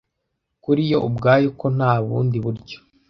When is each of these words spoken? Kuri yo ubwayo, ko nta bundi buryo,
Kuri 0.63 0.81
yo 0.91 0.97
ubwayo, 1.07 1.49
ko 1.59 1.67
nta 1.75 1.93
bundi 2.05 2.37
buryo, 2.45 2.77